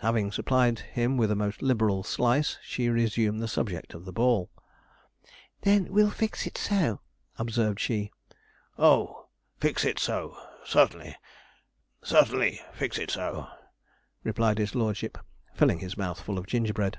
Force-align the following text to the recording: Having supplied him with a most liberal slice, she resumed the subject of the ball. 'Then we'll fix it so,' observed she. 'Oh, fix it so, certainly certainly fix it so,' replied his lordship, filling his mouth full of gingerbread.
Having 0.00 0.32
supplied 0.32 0.80
him 0.80 1.16
with 1.16 1.30
a 1.30 1.36
most 1.36 1.62
liberal 1.62 2.02
slice, 2.02 2.58
she 2.64 2.88
resumed 2.88 3.40
the 3.40 3.46
subject 3.46 3.94
of 3.94 4.04
the 4.04 4.12
ball. 4.12 4.50
'Then 5.60 5.86
we'll 5.92 6.10
fix 6.10 6.48
it 6.48 6.58
so,' 6.58 7.00
observed 7.38 7.78
she. 7.78 8.10
'Oh, 8.76 9.28
fix 9.60 9.84
it 9.84 10.00
so, 10.00 10.36
certainly 10.64 11.14
certainly 12.02 12.60
fix 12.72 12.98
it 12.98 13.12
so,' 13.12 13.46
replied 14.24 14.58
his 14.58 14.74
lordship, 14.74 15.16
filling 15.54 15.78
his 15.78 15.96
mouth 15.96 16.20
full 16.20 16.38
of 16.38 16.48
gingerbread. 16.48 16.98